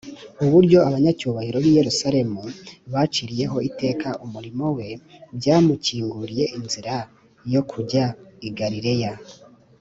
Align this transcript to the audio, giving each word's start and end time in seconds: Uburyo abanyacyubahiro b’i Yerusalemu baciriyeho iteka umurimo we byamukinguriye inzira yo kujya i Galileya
Uburyo 0.45 0.77
abanyacyubahiro 0.87 1.57
b’i 1.63 1.75
Yerusalemu 1.79 2.41
baciriyeho 2.93 3.57
iteka 3.69 4.09
umurimo 4.25 4.65
we 4.77 4.87
byamukinguriye 5.37 6.45
inzira 6.57 6.95
yo 7.53 7.61
kujya 7.71 8.05
i 8.47 8.49
Galileya 8.57 9.11